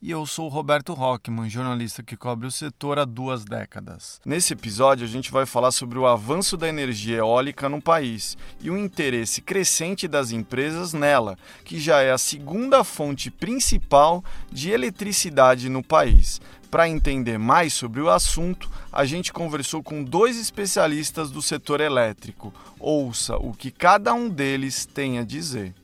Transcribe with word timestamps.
e 0.00 0.10
eu 0.10 0.26
sou 0.26 0.48
Roberto 0.48 0.92
Rockman, 0.92 1.48
jornalista 1.48 2.02
que 2.02 2.16
cobre 2.16 2.46
o 2.46 2.50
setor 2.50 2.98
há 2.98 3.04
duas 3.04 3.44
décadas. 3.44 4.20
Nesse 4.24 4.52
episódio, 4.52 5.04
a 5.04 5.08
gente 5.08 5.32
vai 5.32 5.46
falar 5.46 5.70
sobre 5.70 5.98
o 5.98 6.06
avanço 6.06 6.56
da 6.56 6.68
energia 6.68 7.18
eólica 7.18 7.68
no 7.68 7.80
país 7.80 8.36
e 8.60 8.70
o 8.70 8.76
interesse 8.76 9.40
crescente 9.40 10.06
das 10.06 10.30
empresas 10.30 10.92
nela, 10.92 11.38
que 11.64 11.80
já 11.80 12.02
é 12.02 12.12
a 12.12 12.18
segunda 12.18 12.84
fonte 12.84 13.30
principal 13.30 14.22
de 14.52 14.70
eletricidade 14.70 15.68
no 15.68 15.82
país. 15.82 16.40
Para 16.70 16.88
entender 16.88 17.38
mais 17.38 17.72
sobre 17.72 18.00
o 18.00 18.10
assunto, 18.10 18.70
a 18.92 19.04
gente 19.04 19.32
conversou 19.32 19.82
com 19.82 20.04
dois 20.04 20.38
especialistas 20.38 21.30
do 21.30 21.40
setor 21.40 21.80
elétrico. 21.80 22.52
Ouça 22.78 23.36
o 23.36 23.52
que 23.52 23.70
cada 23.70 24.12
um 24.12 24.28
deles 24.28 24.84
tem 24.84 25.18
a 25.18 25.24
dizer. 25.24 25.74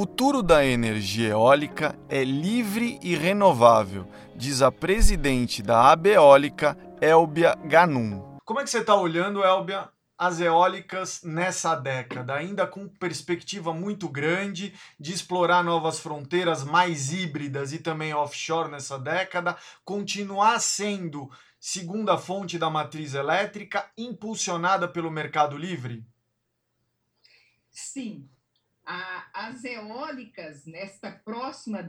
Futuro 0.00 0.42
da 0.42 0.64
energia 0.64 1.28
eólica 1.28 1.94
é 2.08 2.24
livre 2.24 2.98
e 3.02 3.14
renovável, 3.14 4.10
diz 4.34 4.62
a 4.62 4.72
presidente 4.72 5.62
da 5.62 5.92
Abeólica, 5.92 6.74
Elbia 7.02 7.54
Ganum. 7.66 8.38
Como 8.42 8.58
é 8.60 8.64
que 8.64 8.70
você 8.70 8.78
está 8.78 8.94
olhando, 8.94 9.44
Elbia, 9.44 9.90
as 10.16 10.40
eólicas 10.40 11.20
nessa 11.22 11.74
década, 11.74 12.32
ainda 12.32 12.66
com 12.66 12.88
perspectiva 12.88 13.74
muito 13.74 14.08
grande 14.08 14.72
de 14.98 15.12
explorar 15.12 15.62
novas 15.62 16.00
fronteiras 16.00 16.64
mais 16.64 17.12
híbridas 17.12 17.74
e 17.74 17.78
também 17.78 18.14
offshore 18.14 18.70
nessa 18.70 18.98
década, 18.98 19.54
continuar 19.84 20.60
sendo 20.60 21.30
segunda 21.58 22.16
fonte 22.16 22.58
da 22.58 22.70
matriz 22.70 23.12
elétrica 23.12 23.84
impulsionada 23.98 24.88
pelo 24.88 25.10
mercado 25.10 25.58
livre? 25.58 26.06
Sim, 27.70 28.26
a, 28.90 29.30
as 29.32 29.62
eólicas, 29.62 30.66
nesta 30.66 31.12
próxima 31.12 31.80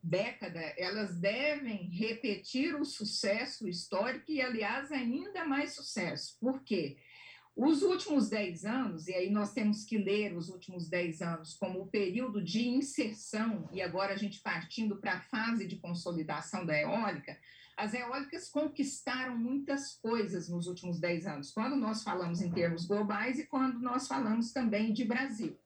década, 0.00 0.60
elas 0.78 1.16
devem 1.16 1.88
repetir 1.88 2.76
o 2.76 2.84
sucesso 2.84 3.66
histórico 3.66 4.30
e, 4.30 4.40
aliás, 4.40 4.92
ainda 4.92 5.44
mais 5.44 5.74
sucesso. 5.74 6.36
Por 6.38 6.62
quê? 6.62 6.98
Os 7.56 7.82
últimos 7.82 8.28
10 8.28 8.64
anos, 8.64 9.08
e 9.08 9.14
aí 9.14 9.28
nós 9.28 9.52
temos 9.52 9.84
que 9.84 9.98
ler 9.98 10.36
os 10.36 10.48
últimos 10.48 10.88
10 10.88 11.20
anos 11.20 11.54
como 11.54 11.80
o 11.80 11.88
período 11.88 12.40
de 12.40 12.68
inserção, 12.68 13.68
e 13.72 13.82
agora 13.82 14.12
a 14.12 14.16
gente 14.16 14.40
partindo 14.40 14.98
para 14.98 15.14
a 15.14 15.20
fase 15.20 15.66
de 15.66 15.76
consolidação 15.76 16.64
da 16.64 16.78
eólica, 16.78 17.36
as 17.76 17.92
eólicas 17.92 18.48
conquistaram 18.48 19.36
muitas 19.36 19.96
coisas 19.96 20.48
nos 20.48 20.68
últimos 20.68 21.00
10 21.00 21.26
anos, 21.26 21.50
quando 21.50 21.74
nós 21.74 22.04
falamos 22.04 22.40
em 22.40 22.52
termos 22.52 22.86
globais 22.86 23.40
e 23.40 23.46
quando 23.46 23.80
nós 23.80 24.06
falamos 24.06 24.52
também 24.52 24.92
de 24.92 25.04
Brasil. 25.04 25.58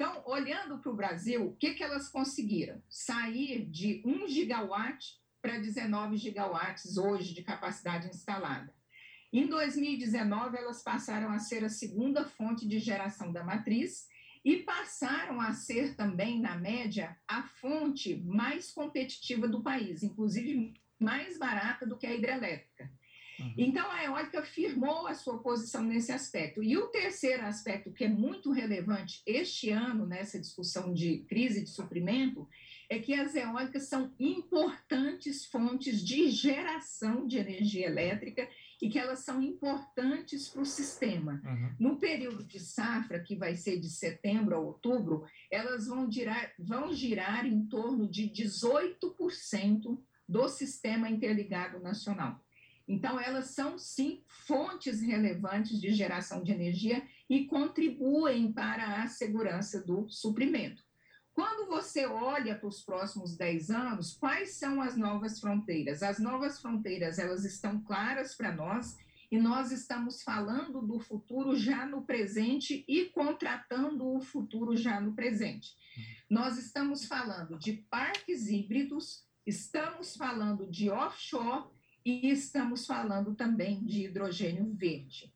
Então, 0.00 0.22
olhando 0.24 0.78
para 0.78 0.90
o 0.90 0.96
Brasil, 0.96 1.44
o 1.44 1.54
que, 1.56 1.74
que 1.74 1.84
elas 1.84 2.08
conseguiram? 2.08 2.82
Sair 2.88 3.66
de 3.66 4.00
1 4.02 4.28
gigawatt 4.28 5.20
para 5.42 5.58
19 5.58 6.16
gigawatts 6.16 6.96
hoje 6.96 7.34
de 7.34 7.42
capacidade 7.42 8.08
instalada. 8.08 8.74
Em 9.30 9.46
2019, 9.46 10.56
elas 10.56 10.82
passaram 10.82 11.30
a 11.30 11.38
ser 11.38 11.62
a 11.66 11.68
segunda 11.68 12.24
fonte 12.24 12.66
de 12.66 12.78
geração 12.78 13.30
da 13.30 13.44
matriz 13.44 14.08
e 14.42 14.62
passaram 14.62 15.38
a 15.38 15.52
ser 15.52 15.94
também, 15.94 16.40
na 16.40 16.56
média, 16.56 17.14
a 17.28 17.42
fonte 17.42 18.16
mais 18.24 18.70
competitiva 18.70 19.46
do 19.46 19.62
país, 19.62 20.02
inclusive 20.02 20.80
mais 20.98 21.38
barata 21.38 21.84
do 21.84 21.98
que 21.98 22.06
a 22.06 22.14
hidrelétrica. 22.14 22.90
Uhum. 23.40 23.54
Então, 23.56 23.90
a 23.90 24.04
eólica 24.04 24.42
firmou 24.42 25.06
a 25.06 25.14
sua 25.14 25.38
posição 25.38 25.82
nesse 25.82 26.12
aspecto. 26.12 26.62
E 26.62 26.76
o 26.76 26.88
terceiro 26.88 27.44
aspecto, 27.44 27.92
que 27.92 28.04
é 28.04 28.08
muito 28.08 28.52
relevante 28.52 29.22
este 29.26 29.70
ano, 29.70 30.06
nessa 30.06 30.38
discussão 30.38 30.92
de 30.92 31.18
crise 31.28 31.62
de 31.62 31.70
suprimento, 31.70 32.48
é 32.88 32.98
que 32.98 33.14
as 33.14 33.34
eólicas 33.36 33.84
são 33.84 34.12
importantes 34.18 35.46
fontes 35.46 36.04
de 36.04 36.28
geração 36.28 37.26
de 37.26 37.38
energia 37.38 37.86
elétrica 37.86 38.48
e 38.82 38.88
que 38.88 38.98
elas 38.98 39.20
são 39.20 39.40
importantes 39.40 40.48
para 40.48 40.62
o 40.62 40.66
sistema. 40.66 41.40
Uhum. 41.44 41.74
No 41.78 41.96
período 41.98 42.42
de 42.42 42.58
safra, 42.58 43.20
que 43.20 43.36
vai 43.36 43.54
ser 43.54 43.78
de 43.78 43.88
setembro 43.88 44.56
a 44.56 44.58
outubro, 44.58 45.24
elas 45.50 45.86
vão 45.86 46.10
girar, 46.10 46.52
vão 46.58 46.92
girar 46.92 47.46
em 47.46 47.64
torno 47.66 48.08
de 48.08 48.28
18% 48.28 49.98
do 50.28 50.48
sistema 50.48 51.08
interligado 51.08 51.78
nacional. 51.80 52.40
Então, 52.90 53.20
elas 53.20 53.50
são, 53.50 53.78
sim, 53.78 54.24
fontes 54.26 55.00
relevantes 55.00 55.80
de 55.80 55.92
geração 55.94 56.42
de 56.42 56.50
energia 56.50 57.00
e 57.28 57.46
contribuem 57.46 58.52
para 58.52 59.00
a 59.00 59.06
segurança 59.06 59.80
do 59.80 60.08
suprimento. 60.10 60.82
Quando 61.32 61.68
você 61.68 62.04
olha 62.04 62.58
para 62.58 62.66
os 62.66 62.82
próximos 62.82 63.36
10 63.36 63.70
anos, 63.70 64.14
quais 64.14 64.56
são 64.56 64.82
as 64.82 64.96
novas 64.96 65.38
fronteiras? 65.38 66.02
As 66.02 66.18
novas 66.18 66.60
fronteiras, 66.60 67.20
elas 67.20 67.44
estão 67.44 67.80
claras 67.80 68.34
para 68.34 68.52
nós 68.52 68.96
e 69.30 69.38
nós 69.38 69.70
estamos 69.70 70.24
falando 70.24 70.82
do 70.82 70.98
futuro 70.98 71.54
já 71.54 71.86
no 71.86 72.02
presente 72.02 72.84
e 72.88 73.04
contratando 73.04 74.04
o 74.16 74.20
futuro 74.20 74.76
já 74.76 75.00
no 75.00 75.14
presente. 75.14 75.76
Nós 76.28 76.58
estamos 76.58 77.04
falando 77.04 77.56
de 77.56 77.74
parques 77.88 78.48
híbridos, 78.48 79.24
estamos 79.46 80.16
falando 80.16 80.68
de 80.68 80.90
offshore 80.90 81.70
e 82.04 82.30
estamos 82.30 82.86
falando 82.86 83.34
também 83.34 83.84
de 83.84 84.06
hidrogênio 84.06 84.72
verde. 84.74 85.32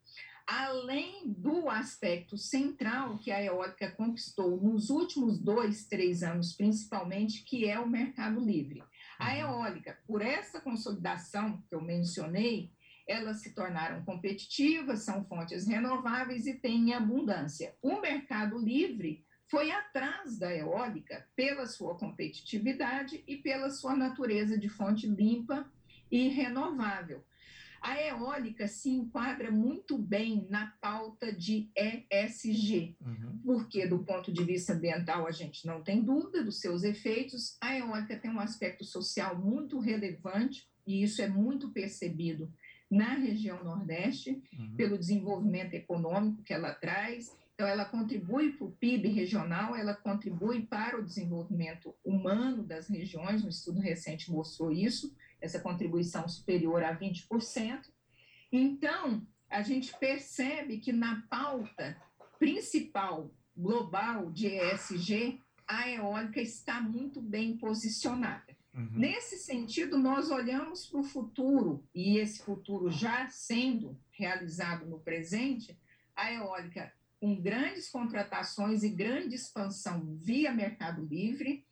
Além 0.47 1.25
do 1.26 1.70
aspecto 1.70 2.36
central 2.36 3.19
que 3.19 3.30
a 3.30 3.42
eólica 3.42 3.91
conquistou 3.91 4.60
nos 4.60 4.91
últimos 4.91 5.38
dois, 5.38 5.86
três 5.86 6.22
anos, 6.22 6.52
principalmente, 6.52 7.44
que 7.44 7.66
é 7.66 7.78
o 7.78 7.88
mercado 7.88 8.41
livre. 8.41 8.82
A 9.19 9.30
uhum. 9.30 9.38
eólica, 9.38 9.98
por 10.06 10.20
essa 10.20 10.60
consolidação 10.60 11.62
que 11.69 11.75
eu 11.75 11.80
mencionei, 11.80 12.70
elas 13.06 13.41
se 13.41 13.54
tornaram 13.54 14.04
competitivas, 14.04 15.04
são 15.04 15.25
fontes 15.25 15.66
renováveis 15.66 16.46
e 16.46 16.54
têm 16.54 16.92
abundância. 16.92 17.75
O 17.82 18.00
mercado 18.00 18.58
livre 18.58 19.25
foi 19.50 19.70
atrás 19.70 20.38
da 20.38 20.54
eólica 20.54 21.26
pela 21.36 21.66
sua 21.66 21.96
competitividade 21.96 23.22
e 23.26 23.36
pela 23.36 23.70
sua 23.70 23.94
natureza 23.94 24.58
de 24.58 24.69
fonte 24.69 25.06
limpa 25.06 25.70
e 26.14 26.28
renovável. 26.28 27.25
A 27.82 28.00
eólica 28.00 28.69
se 28.69 28.88
enquadra 28.88 29.50
muito 29.50 29.98
bem 29.98 30.47
na 30.48 30.69
pauta 30.80 31.32
de 31.32 31.69
ESG, 31.76 32.97
uhum. 33.04 33.41
porque, 33.44 33.86
do 33.86 33.98
ponto 33.98 34.32
de 34.32 34.42
vista 34.42 34.72
ambiental, 34.72 35.26
a 35.26 35.32
gente 35.32 35.66
não 35.66 35.82
tem 35.82 36.02
dúvida 36.02 36.42
dos 36.42 36.60
seus 36.60 36.82
efeitos. 36.84 37.58
A 37.60 37.76
eólica 37.76 38.16
tem 38.16 38.30
um 38.30 38.41
aspecto 38.41 38.84
social 38.84 39.36
muito 39.36 39.80
relevante, 39.80 40.66
e 40.86 41.02
isso 41.02 41.20
é 41.20 41.28
muito 41.28 41.72
percebido 41.72 42.50
na 42.90 43.14
região 43.14 43.62
Nordeste, 43.64 44.40
uhum. 44.56 44.76
pelo 44.76 44.96
desenvolvimento 44.96 45.75
econômico 45.75 46.43
que 46.43 46.55
ela 46.55 46.72
traz. 46.72 47.37
Então, 47.55 47.66
ela 47.66 47.84
contribui 47.84 48.52
para 48.52 48.66
o 48.66 48.72
PIB 48.72 49.08
regional, 49.08 49.76
ela 49.76 49.94
contribui 49.94 50.62
para 50.62 50.99
o 50.99 51.05
desenvolvimento 51.05 51.94
humano 52.05 52.62
das 52.62 52.88
regiões, 52.88 53.44
um 53.44 53.49
estudo 53.49 53.81
recente 53.81 54.31
mostrou 54.31 54.72
isso 54.72 55.14
essa 55.44 55.61
contribuição 55.61 56.26
superior 56.29 56.82
a 56.82 56.96
20%. 56.96 57.82
Então, 58.50 59.26
a 59.49 59.62
gente 59.62 59.96
percebe 59.99 60.79
que 60.79 60.93
na 60.93 61.23
pauta 61.29 61.96
principal 62.38 63.31
global 63.56 64.31
de 64.31 64.49
ESG, 64.49 65.41
a 65.67 65.88
eólica 65.88 66.41
está 66.41 66.81
muito 66.81 67.20
bem 67.20 67.56
posicionada. 67.56 68.55
Uhum. 68.75 68.91
Nesse 68.93 69.38
sentido, 69.38 69.96
nós 69.96 70.31
olhamos 70.31 70.87
para 70.87 71.00
o 71.00 71.05
futuro, 71.05 71.87
e 71.94 72.19
esse 72.19 72.43
futuro 72.43 72.90
já 72.90 73.29
sendo 73.29 73.97
realizado 74.11 74.85
no 74.87 74.99
presente, 74.99 75.79
a 76.17 76.32
eólica 76.32 76.93
com 77.20 77.40
grandes 77.40 77.88
contratações 77.88 78.82
e 78.82 78.88
grande 78.88 79.35
expansão 79.37 80.17
via 80.17 80.52
Mercado 80.52 81.05
Livre, 81.06 81.64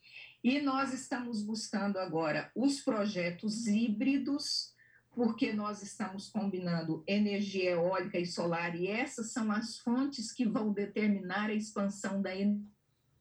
e 0.43 0.61
nós 0.61 0.93
estamos 0.93 1.43
buscando 1.43 1.99
agora 1.99 2.51
os 2.55 2.81
projetos 2.81 3.67
híbridos 3.67 4.73
porque 5.15 5.53
nós 5.53 5.83
estamos 5.83 6.29
combinando 6.29 7.05
energia 7.07 7.73
eólica 7.73 8.19
e 8.19 8.27
solar, 8.27 8.75
e 8.75 8.89
essas 8.89 9.31
são 9.31 9.53
as 9.53 9.79
fontes 9.79 10.33
que 10.33 10.47
vão 10.47 10.73
determinar 10.73 11.51
a 11.51 11.55
expansão 11.55 12.23
da 12.23 12.31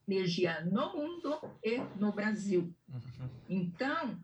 energia 0.08 0.64
no 0.66 0.94
mundo 0.96 1.38
e 1.64 1.80
no 2.00 2.14
Brasil. 2.14 2.74
Uhum. 2.88 3.30
Então, 3.50 4.18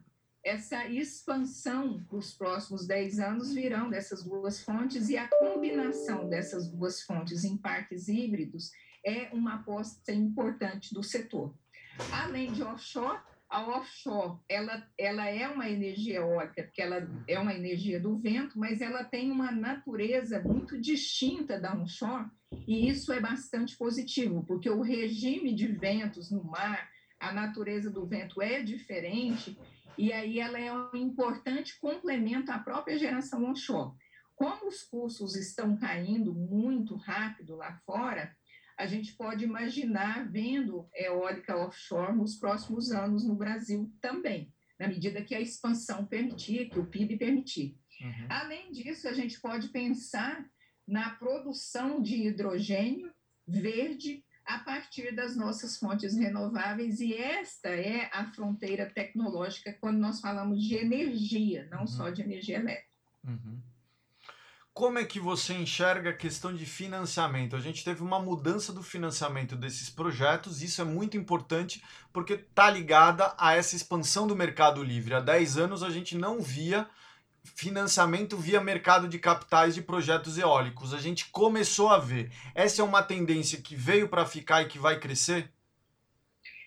essa 0.44 0.88
expansão 0.88 1.98
dos 2.10 2.34
próximos 2.34 2.88
10 2.88 3.20
anos 3.20 3.54
virão 3.54 3.90
dessas 3.90 4.24
duas 4.24 4.64
fontes, 4.64 5.10
e 5.10 5.18
a 5.18 5.28
combinação 5.28 6.30
dessas 6.30 6.70
duas 6.70 7.02
fontes 7.02 7.44
em 7.44 7.58
parques 7.58 8.08
híbridos 8.08 8.72
é 9.06 9.30
uma 9.34 9.56
aposta 9.56 10.14
importante 10.14 10.94
do 10.94 11.04
setor. 11.04 11.54
Além 12.12 12.52
de 12.52 12.64
offshore, 12.64 13.20
a 13.50 13.66
offshore, 13.78 14.38
ela, 14.50 14.86
ela 14.98 15.26
é 15.26 15.48
uma 15.48 15.70
energia 15.70 16.18
eólica, 16.18 16.64
porque 16.64 16.82
ela 16.82 17.08
é 17.28 17.40
uma 17.40 17.54
energia 17.54 18.00
do 18.00 18.18
vento, 18.18 18.60
mas 18.60 18.82
ela 18.82 19.04
tem 19.04 19.32
uma 19.32 19.52
natureza 19.52 20.42
muito 20.42 20.80
distinta 20.80 21.60
da 21.60 21.74
onshore, 21.74 22.30
e 22.68 22.90
isso 22.90 23.12
é 23.14 23.22
bastante 23.22 23.78
positivo, 23.78 24.44
porque 24.46 24.70
o 24.70 24.82
regime 24.82 25.54
de 25.54 25.68
ventos 25.68 26.30
no 26.30 26.44
mar, 26.44 26.90
a 27.20 27.32
natureza 27.32 27.90
do 27.90 28.06
vento 28.06 28.42
é 28.42 28.62
diferente, 28.62 29.58
e 29.98 30.12
aí 30.12 30.40
ela 30.40 30.60
é 30.60 30.72
um 30.72 30.96
importante 30.96 31.80
complemento 31.80 32.52
à 32.52 32.60
própria 32.60 32.98
geração 32.98 33.46
onshore. 33.46 33.96
Como 34.36 34.68
os 34.68 34.84
custos 34.84 35.36
estão 35.36 35.76
caindo 35.78 36.32
muito 36.32 36.96
rápido 36.96 37.56
lá 37.56 37.82
fora, 37.86 38.37
a 38.78 38.86
gente 38.86 39.14
pode 39.14 39.44
imaginar 39.44 40.30
vendo 40.30 40.88
eólica 40.94 41.58
offshore 41.58 42.16
nos 42.16 42.36
próximos 42.36 42.92
anos 42.92 43.26
no 43.26 43.36
Brasil 43.36 43.92
também, 44.00 44.54
na 44.80 44.88
medida 44.88 45.24
que 45.24 45.34
a 45.34 45.42
expansão 45.42 46.06
permitir, 46.06 46.70
que 46.70 46.80
o 46.80 46.86
PIB 46.86 47.18
permitir. 47.18 47.76
Uhum. 48.00 48.28
Além 48.30 48.72
disso, 48.72 49.08
a 49.08 49.14
gente 49.14 49.42
pode 49.42 49.70
pensar 49.70 50.46
na 50.88 51.10
produção 51.10 52.02
de 52.02 52.28
hidrogênio 52.28 53.12
verde 53.48 54.24
a 54.46 54.60
partir 54.60 55.14
das 55.14 55.36
nossas 55.36 55.78
fontes 55.78 56.16
renováveis, 56.16 57.02
e 57.02 57.14
esta 57.14 57.68
é 57.70 58.10
a 58.14 58.32
fronteira 58.32 58.86
tecnológica 58.86 59.76
quando 59.82 59.98
nós 59.98 60.22
falamos 60.22 60.64
de 60.64 60.76
energia, 60.76 61.68
não 61.70 61.82
uhum. 61.82 61.88
só 61.88 62.10
de 62.10 62.22
energia 62.22 62.58
elétrica. 62.58 62.88
Uhum. 63.26 63.60
Como 64.78 65.00
é 65.00 65.06
que 65.06 65.20
você 65.20 65.56
enxerga 65.56 66.12
a 66.12 66.14
questão 66.14 66.54
de 66.54 66.64
financiamento? 66.64 67.56
A 67.56 67.60
gente 67.60 67.84
teve 67.84 68.04
uma 68.04 68.20
mudança 68.20 68.72
do 68.72 68.84
financiamento 68.84 69.56
desses 69.56 69.90
projetos, 69.90 70.62
isso 70.62 70.80
é 70.80 70.86
muito 70.86 71.18
importante 71.18 71.84
porque 72.14 72.34
está 72.34 72.70
ligada 72.70 73.34
a 73.40 73.56
essa 73.56 73.76
expansão 73.76 74.28
do 74.28 74.36
mercado 74.36 74.84
livre. 74.84 75.16
Há 75.16 75.20
10 75.20 75.58
anos 75.58 75.82
a 75.82 75.90
gente 75.90 76.16
não 76.16 76.40
via 76.40 76.88
financiamento 77.44 78.38
via 78.38 78.62
mercado 78.62 79.08
de 79.08 79.18
capitais 79.18 79.74
de 79.74 79.82
projetos 79.82 80.38
eólicos. 80.38 80.94
A 80.94 81.00
gente 81.00 81.28
começou 81.32 81.90
a 81.90 81.98
ver. 81.98 82.32
Essa 82.54 82.84
é 82.84 82.86
uma 82.86 83.02
tendência 83.02 83.60
que 83.60 83.76
veio 83.76 84.08
para 84.08 84.28
ficar 84.28 84.62
e 84.62 84.68
que 84.68 84.78
vai 84.78 85.00
crescer? 85.00 85.52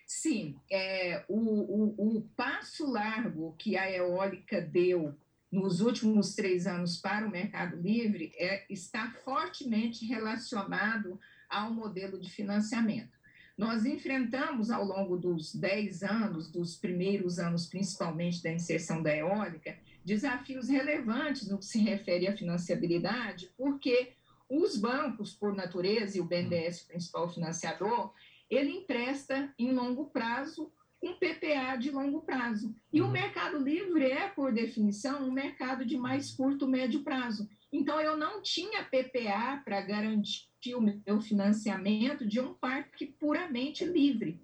Sim, 0.05 0.59
é, 0.69 1.25
o, 1.29 1.39
o, 1.39 2.17
o 2.17 2.23
passo 2.37 2.91
largo 2.91 3.55
que 3.57 3.77
a 3.77 3.89
eólica 3.89 4.61
deu 4.61 5.17
nos 5.51 5.81
últimos 5.81 6.35
três 6.35 6.67
anos 6.67 6.97
para 6.97 7.27
o 7.27 7.31
Mercado 7.31 7.77
Livre 7.77 8.33
é, 8.37 8.65
está 8.71 9.11
fortemente 9.25 10.07
relacionado 10.07 11.19
ao 11.49 11.73
modelo 11.73 12.21
de 12.21 12.31
financiamento. 12.31 13.19
Nós 13.59 13.85
enfrentamos 13.85 14.71
ao 14.71 14.85
longo 14.85 15.19
dos 15.19 15.55
dez 15.55 16.03
anos, 16.03 16.51
dos 16.51 16.77
primeiros 16.77 17.39
anos 17.39 17.67
principalmente 17.67 18.43
da 18.43 18.53
inserção 18.53 19.03
da 19.03 19.15
eólica, 19.15 19.77
desafios 20.05 20.69
relevantes 20.69 21.49
no 21.49 21.59
que 21.59 21.67
se 21.67 21.79
refere 21.81 22.27
à 22.27 22.37
financiabilidade, 22.37 23.51
porque 23.59 24.13
os 24.49 24.77
bancos, 24.77 25.35
por 25.35 25.55
natureza, 25.55 26.17
e 26.17 26.21
o 26.21 26.25
BNDES, 26.25 26.83
o 26.83 26.87
principal 26.87 27.29
financiador, 27.29 28.13
ele 28.49 28.71
empresta 28.71 29.53
em 29.59 29.73
longo 29.73 30.07
prazo 30.07 30.73
um 31.03 31.15
PPA 31.15 31.77
de 31.77 31.91
longo 31.91 32.21
prazo. 32.21 32.75
E 32.93 33.01
uhum. 33.01 33.09
o 33.09 33.11
mercado 33.11 33.59
livre 33.59 34.05
é, 34.05 34.29
por 34.29 34.53
definição, 34.53 35.27
um 35.27 35.33
mercado 35.33 35.85
de 35.85 35.97
mais 35.97 36.31
curto, 36.31 36.69
médio 36.69 37.03
prazo. 37.03 37.49
Então, 37.73 38.01
eu 38.01 38.17
não 38.17 38.43
tinha 38.43 38.85
PPA 38.85 39.63
para 39.65 39.81
garantir 39.81 40.75
o 40.75 40.81
meu 40.81 41.21
financiamento 41.21 42.27
de 42.27 42.41
um 42.41 42.53
parque 42.53 43.07
puramente 43.07 43.85
livre. 43.85 44.41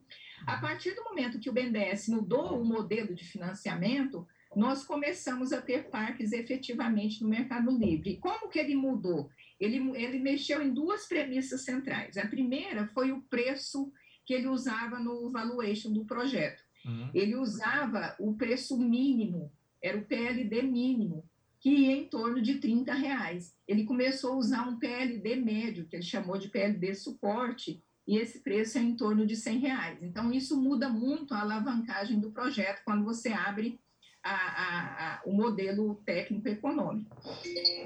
A 0.46 0.58
partir 0.58 0.94
do 0.94 1.04
momento 1.04 1.40
que 1.40 1.50
o 1.50 1.52
BNDES 1.52 2.08
mudou 2.08 2.60
o 2.60 2.64
modelo 2.64 3.14
de 3.14 3.24
financiamento, 3.24 4.26
nós 4.54 4.84
começamos 4.84 5.52
a 5.52 5.60
ter 5.60 5.90
parques 5.90 6.32
efetivamente 6.32 7.22
no 7.22 7.28
Mercado 7.28 7.70
Livre. 7.70 8.12
E 8.12 8.16
como 8.16 8.48
que 8.48 8.58
ele 8.58 8.74
mudou? 8.74 9.28
Ele, 9.60 9.76
ele 9.96 10.18
mexeu 10.18 10.62
em 10.62 10.72
duas 10.72 11.06
premissas 11.06 11.62
centrais. 11.62 12.16
A 12.16 12.26
primeira 12.26 12.86
foi 12.88 13.12
o 13.12 13.20
preço 13.22 13.92
que 14.26 14.34
ele 14.34 14.48
usava 14.48 14.98
no 14.98 15.30
valuation 15.30 15.92
do 15.92 16.04
projeto. 16.04 16.62
Uhum. 16.84 17.10
Ele 17.14 17.36
usava 17.36 18.14
o 18.18 18.34
preço 18.34 18.76
mínimo, 18.76 19.50
era 19.80 19.96
o 19.96 20.04
PLD 20.04 20.62
mínimo, 20.62 21.24
que 21.60 21.70
ia 21.70 21.92
em 21.92 22.04
torno 22.04 22.42
de 22.42 22.56
30 22.56 22.92
reais. 22.92 23.56
Ele 23.66 23.84
começou 23.84 24.32
a 24.32 24.36
usar 24.36 24.68
um 24.68 24.78
PLD 24.78 25.36
médio, 25.36 25.86
que 25.86 25.96
ele 25.96 26.02
chamou 26.02 26.36
de 26.38 26.48
PLD 26.48 26.94
suporte, 26.94 27.82
e 28.06 28.18
esse 28.18 28.40
preço 28.40 28.78
é 28.78 28.82
em 28.82 28.94
torno 28.94 29.26
de 29.26 29.34
100 29.34 29.58
reais. 29.58 30.02
Então, 30.02 30.32
isso 30.32 30.60
muda 30.60 30.88
muito 30.88 31.34
a 31.34 31.40
alavancagem 31.40 32.20
do 32.20 32.30
projeto 32.30 32.82
quando 32.84 33.04
você 33.04 33.30
abre 33.30 33.80
a, 34.22 34.34
a, 34.34 35.14
a, 35.14 35.22
o 35.24 35.32
modelo 35.32 35.96
técnico-econômico. 36.04 37.16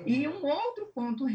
E 0.06 0.28
um 0.28 0.44
outro 0.44 0.86
ponto 0.94 1.26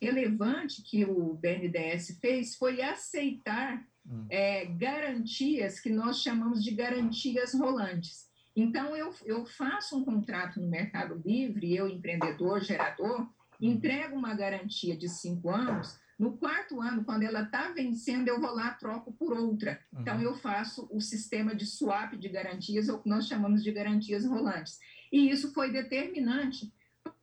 relevante 0.00 0.82
que 0.82 1.04
o 1.04 1.34
BNDES 1.34 2.18
fez 2.20 2.56
foi 2.56 2.82
aceitar. 2.82 3.86
É, 4.30 4.66
garantias 4.66 5.80
que 5.80 5.90
nós 5.90 6.20
chamamos 6.22 6.62
de 6.62 6.70
garantias 6.70 7.54
rolantes. 7.54 8.26
Então, 8.54 8.96
eu, 8.96 9.14
eu 9.24 9.44
faço 9.44 9.98
um 9.98 10.04
contrato 10.04 10.60
no 10.60 10.68
Mercado 10.68 11.20
Livre, 11.24 11.74
eu, 11.74 11.88
empreendedor, 11.88 12.62
gerador, 12.62 13.20
hum. 13.22 13.28
entrego 13.60 14.16
uma 14.16 14.34
garantia 14.34 14.96
de 14.96 15.08
cinco 15.08 15.50
anos. 15.50 15.98
No 16.18 16.38
quarto 16.38 16.80
ano, 16.80 17.04
quando 17.04 17.24
ela 17.24 17.42
está 17.42 17.70
vencendo, 17.72 18.28
eu 18.28 18.40
vou 18.40 18.54
lá 18.54 18.70
troco 18.70 19.12
por 19.12 19.36
outra. 19.36 19.78
Então, 19.92 20.16
uhum. 20.16 20.22
eu 20.22 20.34
faço 20.34 20.88
o 20.90 20.98
sistema 20.98 21.54
de 21.54 21.66
swap 21.66 22.14
de 22.14 22.28
garantias, 22.30 22.88
ou 22.88 22.98
que 22.98 23.08
nós 23.08 23.28
chamamos 23.28 23.62
de 23.62 23.70
garantias 23.70 24.24
rolantes. 24.24 24.78
E 25.12 25.28
isso 25.30 25.52
foi 25.52 25.70
determinante 25.70 26.72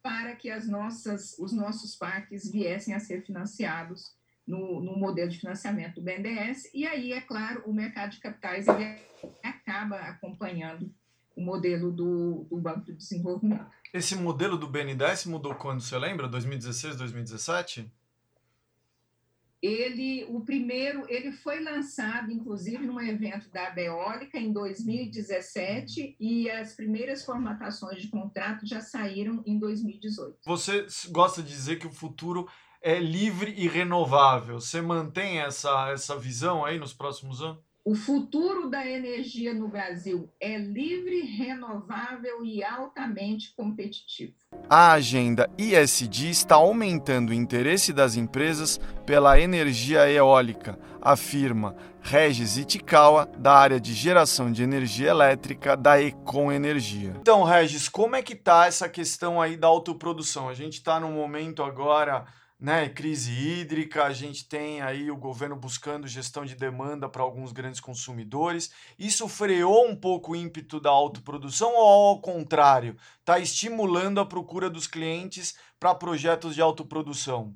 para 0.03 0.35
que 0.35 0.51
as 0.51 0.67
nossas, 0.67 1.35
os 1.39 1.51
nossos 1.51 1.95
parques 1.95 2.51
viessem 2.51 2.93
a 2.93 2.99
ser 2.99 3.23
financiados 3.25 4.15
no, 4.45 4.81
no, 4.81 4.97
modelo 4.97 5.29
de 5.29 5.39
financiamento 5.39 5.95
do 5.95 6.01
BNDES, 6.01 6.69
e 6.73 6.85
aí, 6.85 7.13
é 7.13 7.21
claro, 7.21 7.63
o 7.65 7.73
mercado 7.73 8.11
de 8.11 8.19
capitais 8.19 8.67
ele 8.67 8.97
acaba 9.41 9.97
acompanhando 9.97 10.91
o 11.35 11.41
modelo 11.41 11.91
do, 11.91 12.45
do 12.49 12.57
Banco 12.57 12.81
de 12.81 12.93
Desenvolvimento. 12.93 13.65
Esse 13.93 14.15
modelo 14.15 14.57
do 14.57 14.67
BNDES 14.67 15.25
mudou 15.25 15.55
quando, 15.55 15.81
você 15.81 15.97
lembra? 15.97 16.27
2016, 16.27 16.97
2017? 16.97 17.91
Ele, 19.63 20.25
o 20.25 20.41
primeiro, 20.41 21.05
ele 21.07 21.31
foi 21.31 21.63
lançado, 21.63 22.29
inclusive, 22.29 22.85
num 22.85 22.99
evento 22.99 23.49
da 23.49 23.69
Beólica 23.69 24.37
em 24.37 24.51
2017 24.51 26.17
e 26.19 26.49
as 26.49 26.75
primeiras 26.75 27.23
formatações 27.23 28.01
de 28.01 28.09
contrato 28.09 28.65
já 28.65 28.81
saíram 28.81 29.41
em 29.45 29.57
2018. 29.57 30.39
Você 30.45 30.85
gosta 31.09 31.41
de 31.41 31.47
dizer 31.47 31.79
que 31.79 31.87
o 31.87 31.93
futuro 31.93 32.45
é 32.83 32.99
livre 32.99 33.53
e 33.57 33.65
renovável. 33.65 34.59
Você 34.59 34.81
mantém 34.81 35.39
essa, 35.39 35.89
essa 35.91 36.17
visão 36.17 36.65
aí 36.65 36.77
nos 36.77 36.93
próximos 36.93 37.41
anos? 37.41 37.63
O 37.85 37.95
futuro 37.95 38.69
da 38.69 38.85
energia 38.85 39.53
no 39.53 39.67
Brasil 39.67 40.29
é 40.39 40.57
livre, 40.57 41.19
renovável 41.21 42.45
e 42.45 42.63
altamente 42.63 43.53
competitivo. 43.57 44.33
A 44.69 44.93
agenda 44.93 45.49
ISD 45.57 46.29
está 46.29 46.55
aumentando 46.55 47.31
o 47.31 47.33
interesse 47.33 47.91
das 47.91 48.15
empresas 48.15 48.79
pela 49.05 49.37
energia 49.37 50.09
eólica, 50.09 50.79
afirma 51.01 51.75
Regis 52.01 52.57
Itikawa, 52.57 53.29
da 53.37 53.53
área 53.53 53.81
de 53.81 53.93
geração 53.93 54.49
de 54.49 54.63
energia 54.63 55.09
elétrica 55.09 55.75
da 55.75 56.01
Econ 56.01 56.53
Energia. 56.53 57.13
Então, 57.19 57.43
Regis, 57.43 57.89
como 57.89 58.15
é 58.15 58.21
que 58.21 58.33
está 58.33 58.65
essa 58.65 58.87
questão 58.87 59.41
aí 59.41 59.57
da 59.57 59.67
autoprodução? 59.67 60.47
A 60.47 60.53
gente 60.53 60.75
está 60.75 61.01
num 61.01 61.11
momento 61.11 61.61
agora 61.61 62.25
né, 62.63 62.87
crise 62.87 63.29
hídrica, 63.29 64.05
a 64.05 64.13
gente 64.13 64.47
tem 64.47 64.81
aí 64.81 65.11
o 65.11 65.17
governo 65.17 65.53
buscando 65.53 66.07
gestão 66.07 66.45
de 66.45 66.55
demanda 66.55 67.09
para 67.09 67.21
alguns 67.21 67.51
grandes 67.51 67.81
consumidores. 67.81 68.71
Isso 68.97 69.27
freou 69.27 69.85
um 69.85 69.93
pouco 69.93 70.31
o 70.31 70.35
ímpeto 70.35 70.79
da 70.79 70.89
autoprodução 70.89 71.75
ou 71.75 72.11
ao 72.11 72.21
contrário, 72.21 72.95
está 73.19 73.37
estimulando 73.37 74.21
a 74.21 74.25
procura 74.25 74.69
dos 74.69 74.87
clientes 74.87 75.55
para 75.77 75.93
projetos 75.93 76.55
de 76.55 76.61
autoprodução? 76.61 77.53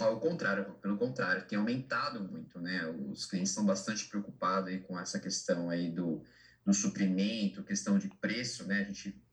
Ao 0.00 0.18
contrário, 0.18 0.64
pelo 0.82 0.98
contrário, 0.98 1.46
tem 1.46 1.56
aumentado 1.56 2.20
muito, 2.24 2.58
né? 2.58 2.84
Os 3.12 3.26
clientes 3.26 3.50
estão 3.50 3.64
bastante 3.64 4.06
preocupados 4.06 4.70
aí 4.70 4.80
com 4.80 4.98
essa 4.98 5.20
questão 5.20 5.70
aí 5.70 5.88
do, 5.88 6.20
do 6.64 6.74
suprimento, 6.74 7.62
questão 7.62 7.96
de 7.96 8.08
preço, 8.08 8.66
né? 8.66 8.80
A 8.80 8.84
gente 8.84 9.24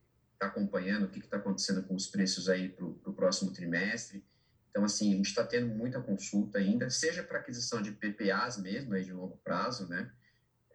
está 0.43 0.45
acompanhando 0.45 1.05
o 1.05 1.09
que 1.09 1.19
está 1.19 1.37
acontecendo 1.37 1.83
com 1.83 1.95
os 1.95 2.07
preços 2.07 2.49
aí 2.49 2.69
para 2.69 2.85
o 2.85 3.13
próximo 3.13 3.51
trimestre. 3.51 4.23
Então, 4.69 4.83
assim, 4.83 5.13
a 5.13 5.17
gente 5.17 5.27
está 5.27 5.43
tendo 5.45 5.67
muita 5.67 6.01
consulta 6.01 6.57
ainda, 6.57 6.89
seja 6.89 7.23
para 7.23 7.39
aquisição 7.39 7.81
de 7.81 7.91
PPAs 7.91 8.57
mesmo, 8.57 8.93
aí 8.93 9.03
de 9.03 9.13
longo 9.13 9.37
prazo, 9.43 9.87
né? 9.87 10.11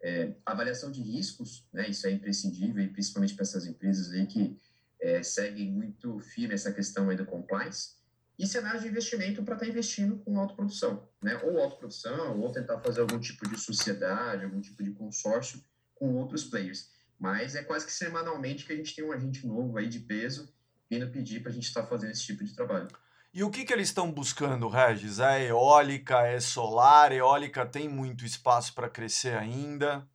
É, 0.01 0.33
avaliação 0.45 0.89
de 0.89 1.01
riscos, 1.01 1.67
né? 1.73 1.89
Isso 1.89 2.07
é 2.07 2.11
imprescindível, 2.11 2.87
principalmente 2.91 3.33
para 3.33 3.43
essas 3.43 3.65
empresas 3.65 4.11
aí 4.11 4.25
que 4.25 4.57
é, 5.01 5.21
seguem 5.21 5.69
muito 5.71 6.19
firme 6.19 6.53
essa 6.53 6.71
questão 6.71 7.09
aí 7.09 7.17
do 7.17 7.25
compliance. 7.25 7.99
E 8.37 8.47
cenário 8.47 8.79
de 8.79 8.87
investimento 8.87 9.43
para 9.43 9.55
estar 9.55 9.65
tá 9.65 9.69
investindo 9.69 10.17
com 10.19 10.39
autoprodução, 10.39 11.09
né? 11.21 11.35
Ou 11.43 11.59
autoprodução, 11.59 12.39
ou 12.39 12.51
tentar 12.53 12.79
fazer 12.79 13.01
algum 13.01 13.19
tipo 13.19 13.47
de 13.49 13.59
sociedade, 13.59 14.45
algum 14.45 14.61
tipo 14.61 14.81
de 14.81 14.91
consórcio 14.91 15.61
com 15.93 16.15
outros 16.15 16.45
players. 16.45 16.89
Mas 17.19 17.55
é 17.55 17.63
quase 17.63 17.85
que 17.85 17.91
semanalmente 17.91 18.65
que 18.65 18.71
a 18.71 18.75
gente 18.75 18.95
tem 18.95 19.03
um 19.03 19.11
agente 19.11 19.45
novo 19.45 19.77
aí 19.77 19.87
de 19.87 19.99
peso 19.99 20.51
vindo 20.89 21.09
pedir 21.11 21.41
para 21.41 21.51
a 21.51 21.53
gente 21.53 21.67
estar 21.67 21.83
tá 21.83 21.87
fazendo 21.87 22.11
esse 22.11 22.23
tipo 22.23 22.43
de 22.43 22.53
trabalho. 22.53 22.87
E 23.31 23.43
o 23.43 23.51
que, 23.51 23.63
que 23.63 23.71
eles 23.71 23.89
estão 23.89 24.11
buscando, 24.11 24.67
Regis? 24.67 25.19
É 25.19 25.47
eólica, 25.47 26.25
é 26.25 26.39
solar? 26.39 27.11
Eólica 27.11 27.65
tem 27.65 27.87
muito 27.87 28.25
espaço 28.25 28.73
para 28.73 28.89
crescer 28.89 29.37
ainda? 29.37 30.07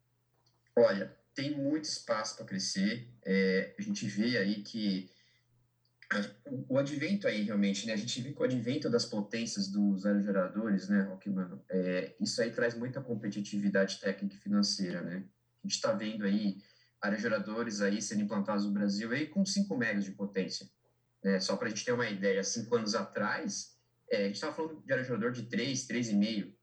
Olha, 0.75 1.15
tem 1.33 1.55
muito 1.57 1.85
espaço 1.85 2.35
para 2.35 2.45
crescer. 2.45 3.07
É, 3.23 3.73
a 3.79 3.81
gente 3.81 4.05
vê 4.05 4.37
aí 4.37 4.61
que 4.63 5.09
o, 6.69 6.77
advento 6.77 7.25
aí 7.25 7.43
realmente, 7.43 7.87
né? 7.87 7.93
A 7.93 7.97
gente 7.97 8.21
vê 8.21 8.33
que 8.33 8.41
o 8.41 8.43
advento 8.43 8.89
das 8.89 9.05
potências 9.05 9.69
dos 9.69 10.05
aerogeradores, 10.05 10.89
né, 10.89 11.01
Rockman, 11.03 11.59
é, 11.69 12.13
isso 12.19 12.41
aí 12.41 12.51
traz 12.51 12.75
muita 12.75 13.01
competitividade 13.01 13.99
técnica 13.99 14.35
e 14.35 14.39
financeira, 14.39 15.01
né? 15.01 15.23
A 15.63 15.67
gente 15.67 15.75
está 15.75 15.93
vendo 15.93 16.25
aí 16.25 16.57
aerogeradores 17.05 17.81
aí 17.81 18.01
sendo 18.01 18.21
implantados 18.21 18.65
no 18.65 18.71
Brasil 18.71 19.11
aí 19.11 19.27
com 19.27 19.45
5 19.45 19.77
megas 19.77 20.03
de 20.03 20.11
potência. 20.11 20.69
Né? 21.23 21.39
Só 21.39 21.55
para 21.55 21.67
a 21.67 21.69
gente 21.69 21.83
ter 21.83 21.91
uma 21.91 22.09
ideia, 22.09 22.43
cinco 22.43 22.75
anos 22.75 22.95
atrás, 22.95 23.75
é, 24.11 24.17
a 24.17 24.25
gente 24.27 24.35
estava 24.35 24.53
falando 24.53 24.83
de 24.83 24.91
aerogerador 24.91 25.31
de 25.31 25.43
3, 25.43 25.87
3,5. 25.87 26.53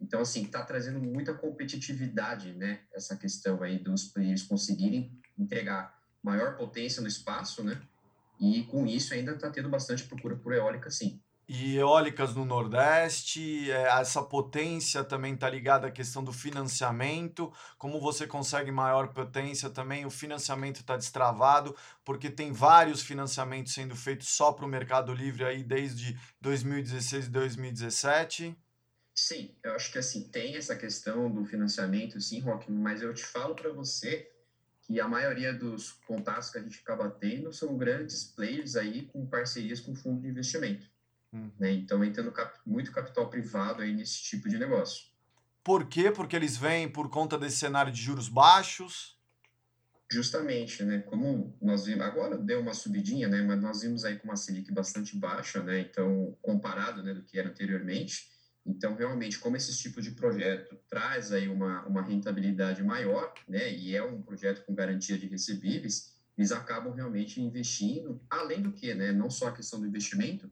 Então, 0.00 0.20
assim, 0.20 0.44
está 0.44 0.62
trazendo 0.62 1.00
muita 1.00 1.32
competitividade, 1.32 2.52
né? 2.52 2.80
Essa 2.92 3.16
questão 3.16 3.62
aí 3.62 3.78
dos 3.78 4.04
players 4.04 4.42
conseguirem 4.42 5.18
entregar 5.38 5.98
maior 6.22 6.56
potência 6.56 7.00
no 7.00 7.08
espaço, 7.08 7.64
né? 7.64 7.80
E 8.40 8.64
com 8.64 8.86
isso 8.86 9.14
ainda 9.14 9.32
está 9.32 9.50
tendo 9.50 9.68
bastante 9.68 10.04
procura 10.04 10.36
por 10.36 10.52
eólica, 10.52 10.90
sim 10.90 11.22
e 11.48 11.76
eólicas 11.76 12.34
no 12.34 12.44
Nordeste, 12.44 13.70
é, 13.70 13.88
essa 14.00 14.22
potência 14.22 15.04
também 15.04 15.34
está 15.34 15.48
ligada 15.48 15.86
à 15.86 15.90
questão 15.90 16.24
do 16.24 16.32
financiamento, 16.32 17.52
como 17.76 18.00
você 18.00 18.26
consegue 18.26 18.70
maior 18.70 19.08
potência 19.08 19.68
também, 19.68 20.06
o 20.06 20.10
financiamento 20.10 20.80
está 20.80 20.96
destravado, 20.96 21.76
porque 22.04 22.30
tem 22.30 22.52
vários 22.52 23.02
financiamentos 23.02 23.74
sendo 23.74 23.94
feitos 23.94 24.28
só 24.28 24.52
para 24.52 24.64
o 24.64 24.68
Mercado 24.68 25.12
Livre 25.12 25.44
aí 25.44 25.62
desde 25.62 26.18
2016 26.40 27.26
e 27.26 27.30
2017. 27.30 28.56
Sim, 29.14 29.54
eu 29.62 29.74
acho 29.74 29.92
que 29.92 29.98
assim, 29.98 30.28
tem 30.28 30.56
essa 30.56 30.74
questão 30.74 31.30
do 31.30 31.44
financiamento, 31.44 32.20
sim, 32.20 32.40
Rock, 32.40 32.70
mas 32.72 33.00
eu 33.00 33.14
te 33.14 33.24
falo 33.24 33.54
para 33.54 33.72
você 33.72 34.30
que 34.80 35.00
a 35.00 35.08
maioria 35.08 35.52
dos 35.52 35.92
contatos 36.06 36.50
que 36.50 36.58
a 36.58 36.62
gente 36.62 36.80
acaba 36.80 37.08
tendo 37.10 37.52
são 37.52 37.76
grandes 37.76 38.24
players 38.24 38.76
aí 38.76 39.06
com 39.06 39.26
parcerias 39.26 39.80
com 39.80 39.94
fundo 39.94 40.20
de 40.20 40.28
investimento. 40.28 40.93
Hum. 41.34 41.50
Né? 41.58 41.72
Então, 41.72 42.04
entrando 42.04 42.30
cap 42.30 42.56
muito 42.64 42.92
capital 42.92 43.28
privado 43.28 43.82
aí 43.82 43.92
nesse 43.92 44.22
tipo 44.22 44.48
de 44.48 44.56
negócio. 44.56 45.06
Por 45.64 45.86
quê? 45.86 46.10
Porque 46.10 46.36
eles 46.36 46.56
vêm 46.56 46.88
por 46.88 47.10
conta 47.10 47.36
desse 47.36 47.56
cenário 47.56 47.90
de 47.90 48.00
juros 48.00 48.28
baixos? 48.28 49.18
Justamente, 50.10 50.84
né? 50.84 51.00
Como 51.00 51.56
nós 51.60 51.86
vimos, 51.86 52.02
agora 52.02 52.36
deu 52.38 52.60
uma 52.60 52.74
subidinha, 52.74 53.26
né? 53.26 53.42
Mas 53.42 53.60
nós 53.60 53.80
vimos 53.80 54.04
aí 54.04 54.16
com 54.16 54.28
uma 54.28 54.36
Selic 54.36 54.70
bastante 54.72 55.16
baixa, 55.16 55.62
né? 55.62 55.80
Então, 55.80 56.36
comparado 56.40 57.02
né, 57.02 57.14
do 57.14 57.22
que 57.22 57.38
era 57.38 57.48
anteriormente. 57.48 58.30
Então, 58.64 58.94
realmente, 58.94 59.38
como 59.38 59.56
esse 59.56 59.76
tipo 59.76 60.00
de 60.00 60.12
projeto 60.12 60.78
traz 60.88 61.32
aí 61.32 61.48
uma, 61.48 61.84
uma 61.86 62.02
rentabilidade 62.02 62.82
maior, 62.82 63.32
né? 63.48 63.72
E 63.74 63.96
é 63.96 64.02
um 64.02 64.22
projeto 64.22 64.64
com 64.64 64.74
garantia 64.74 65.18
de 65.18 65.26
recebíveis, 65.26 66.14
eles 66.36 66.52
acabam 66.52 66.92
realmente 66.92 67.40
investindo, 67.40 68.20
além 68.28 68.62
do 68.62 68.72
que, 68.72 68.94
né? 68.94 69.10
Não 69.10 69.30
só 69.30 69.48
a 69.48 69.52
questão 69.52 69.80
do 69.80 69.86
investimento, 69.86 70.50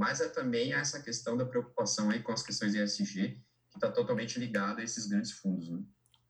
mas 0.00 0.22
é 0.22 0.28
também 0.30 0.72
essa 0.72 0.98
questão 0.98 1.36
da 1.36 1.44
preocupação 1.44 2.08
aí 2.08 2.22
com 2.22 2.32
as 2.32 2.42
questões 2.42 2.72
de 2.72 2.82
ESG, 2.82 3.38
que 3.68 3.76
está 3.76 3.92
totalmente 3.92 4.38
ligada 4.38 4.80
a 4.80 4.82
esses 4.82 5.04
grandes 5.04 5.32
fundos. 5.32 5.68
Né? 5.68 5.78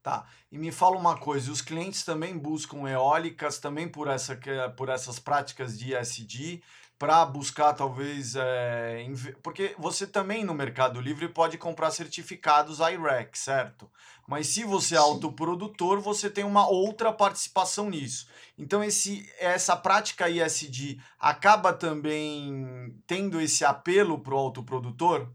Tá. 0.02 0.26
E 0.50 0.56
me 0.56 0.72
fala 0.72 0.96
uma 0.96 1.18
coisa, 1.18 1.52
os 1.52 1.60
clientes 1.60 2.04
também 2.04 2.36
buscam 2.38 2.88
eólicas 2.88 3.58
também 3.58 3.86
por, 3.86 4.08
essa, 4.08 4.38
por 4.74 4.88
essas 4.88 5.18
práticas 5.18 5.78
de 5.78 5.94
ESG, 5.94 6.62
para 7.00 7.24
buscar 7.24 7.72
talvez. 7.72 8.34
É, 8.36 9.06
porque 9.42 9.74
você 9.78 10.06
também 10.06 10.44
no 10.44 10.52
Mercado 10.52 11.00
Livre 11.00 11.28
pode 11.28 11.56
comprar 11.58 11.90
certificados 11.90 12.78
IREC, 12.78 13.38
certo? 13.38 13.90
Mas 14.28 14.48
se 14.48 14.64
você 14.64 14.94
é 14.94 14.98
autoprodutor, 14.98 16.00
você 16.00 16.30
tem 16.30 16.44
uma 16.44 16.68
outra 16.68 17.12
participação 17.12 17.90
nisso. 17.90 18.28
Então, 18.56 18.84
esse, 18.84 19.30
essa 19.38 19.74
prática 19.76 20.28
ISD 20.28 21.00
acaba 21.18 21.72
também 21.72 22.94
tendo 23.06 23.40
esse 23.40 23.64
apelo 23.64 24.18
para 24.18 24.34
o 24.34 24.38
autoprodutor? 24.38 25.28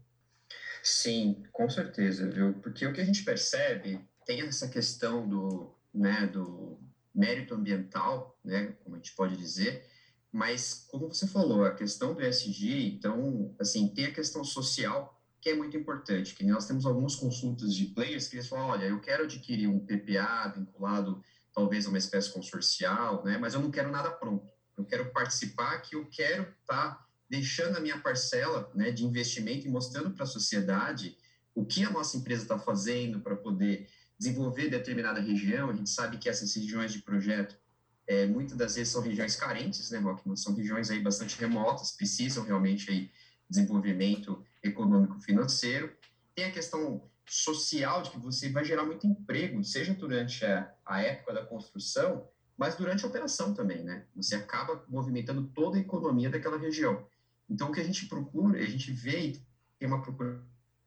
Sim, 0.82 1.42
com 1.52 1.68
certeza, 1.68 2.30
viu? 2.30 2.54
Porque 2.62 2.86
o 2.86 2.92
que 2.92 3.00
a 3.00 3.04
gente 3.04 3.24
percebe 3.24 4.00
tem 4.26 4.42
essa 4.42 4.68
questão 4.68 5.26
do, 5.26 5.72
né, 5.94 6.26
do 6.26 6.78
mérito 7.14 7.54
ambiental, 7.54 8.38
né, 8.44 8.74
como 8.82 8.96
a 8.96 8.98
gente 8.98 9.14
pode 9.14 9.36
dizer, 9.36 9.86
mas, 10.30 10.84
como 10.90 11.08
você 11.08 11.26
falou, 11.26 11.64
a 11.64 11.74
questão 11.74 12.12
do 12.12 12.20
ESG, 12.20 12.88
então, 12.88 13.54
assim, 13.58 13.88
tem 13.88 14.06
a 14.06 14.12
questão 14.12 14.44
social, 14.44 15.18
que 15.40 15.48
é 15.48 15.54
muito 15.54 15.76
importante, 15.76 16.34
que 16.34 16.44
nós 16.44 16.66
temos 16.66 16.84
algumas 16.84 17.14
consultas 17.14 17.74
de 17.74 17.86
players 17.86 18.28
que 18.28 18.36
eles 18.36 18.48
falam, 18.48 18.66
olha, 18.66 18.84
eu 18.84 19.00
quero 19.00 19.24
adquirir 19.24 19.68
um 19.68 19.78
PPA 19.78 20.48
vinculado 20.48 21.22
talvez 21.54 21.86
a 21.86 21.88
uma 21.88 21.96
espécie 21.96 22.30
consorcial, 22.30 23.24
né, 23.24 23.38
mas 23.38 23.54
eu 23.54 23.60
não 23.60 23.70
quero 23.70 23.90
nada 23.90 24.10
pronto. 24.10 24.52
Eu 24.76 24.84
quero 24.84 25.10
participar, 25.10 25.78
que 25.78 25.96
eu 25.96 26.04
quero 26.04 26.42
estar 26.42 26.96
tá 26.96 27.06
deixando 27.30 27.76
a 27.76 27.80
minha 27.80 27.98
parcela 27.98 28.70
né, 28.74 28.90
de 28.90 29.06
investimento 29.06 29.66
e 29.66 29.70
mostrando 29.70 30.10
para 30.10 30.24
a 30.24 30.26
sociedade 30.26 31.16
o 31.54 31.64
que 31.64 31.82
a 31.82 31.90
nossa 31.90 32.16
empresa 32.18 32.42
está 32.42 32.58
fazendo 32.58 33.20
para 33.20 33.34
poder 33.34 33.88
desenvolver 34.18 34.68
determinada 34.68 35.20
região. 35.20 35.70
A 35.70 35.74
gente 35.74 35.90
sabe 35.90 36.18
que 36.18 36.28
essas 36.28 36.54
regiões 36.54 36.92
de 36.92 37.00
projeto 37.00 37.56
é, 38.06 38.26
muitas 38.26 38.56
das 38.56 38.76
vezes 38.76 38.92
são 38.92 39.02
regiões 39.02 39.36
carentes, 39.36 39.90
né, 39.90 39.98
Rockman? 39.98 40.36
São 40.36 40.54
regiões 40.54 40.90
aí 40.90 41.00
bastante 41.00 41.38
remotas, 41.38 41.90
precisam 41.90 42.44
realmente 42.44 42.90
aí 42.90 43.10
desenvolvimento 43.48 44.44
econômico 44.62 45.20
financeiro. 45.20 45.92
Tem 46.34 46.44
a 46.44 46.52
questão 46.52 47.02
social 47.28 48.02
de 48.02 48.10
que 48.10 48.18
você 48.18 48.48
vai 48.48 48.64
gerar 48.64 48.84
muito 48.84 49.06
emprego, 49.06 49.62
seja 49.64 49.92
durante 49.92 50.44
a, 50.44 50.72
a 50.84 51.02
época 51.02 51.34
da 51.34 51.44
construção, 51.44 52.28
mas 52.56 52.76
durante 52.76 53.04
a 53.04 53.08
operação 53.08 53.52
também, 53.52 53.82
né? 53.82 54.06
Você 54.14 54.36
acaba 54.36 54.84
movimentando 54.88 55.44
toda 55.48 55.76
a 55.76 55.80
economia 55.80 56.30
daquela 56.30 56.56
região. 56.56 57.06
Então, 57.50 57.68
o 57.68 57.72
que 57.72 57.80
a 57.80 57.84
gente 57.84 58.06
procura, 58.06 58.58
a 58.58 58.66
gente 58.66 58.92
vê 58.92 59.38
tem 59.78 59.86
uma 59.86 60.00
procura 60.00 60.42